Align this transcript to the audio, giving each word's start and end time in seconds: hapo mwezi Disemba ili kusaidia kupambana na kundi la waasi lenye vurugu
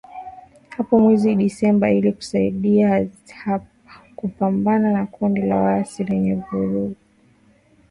hapo 0.69 0.99
mwezi 0.99 1.35
Disemba 1.35 1.91
ili 1.91 2.13
kusaidia 2.13 3.09
kupambana 4.15 4.91
na 4.91 5.05
kundi 5.05 5.41
la 5.41 5.55
waasi 5.55 6.03
lenye 6.03 6.35
vurugu 6.35 6.95